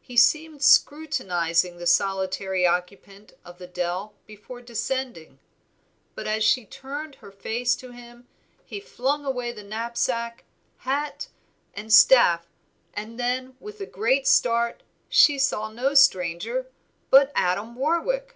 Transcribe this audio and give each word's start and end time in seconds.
He 0.00 0.16
seemed 0.16 0.64
scrutinizing 0.64 1.78
the 1.78 1.86
solitary 1.86 2.66
occupant 2.66 3.34
of 3.44 3.58
the 3.58 3.68
dell 3.68 4.14
before 4.26 4.60
descending; 4.60 5.38
but 6.16 6.26
as 6.26 6.42
she 6.42 6.64
turned 6.66 7.14
her 7.14 7.30
face 7.30 7.76
to 7.76 7.92
him 7.92 8.26
he 8.64 8.80
flung 8.80 9.24
away 9.24 9.52
knapsack, 9.52 10.42
hat, 10.78 11.28
and 11.72 11.92
staff, 11.92 12.48
and 12.94 13.16
then 13.16 13.56
with 13.60 13.80
a 13.80 13.86
great 13.86 14.26
start 14.26 14.82
she 15.08 15.38
saw 15.38 15.70
no 15.70 15.94
stranger, 15.94 16.66
but 17.08 17.30
Adam 17.36 17.76
Warwick. 17.76 18.34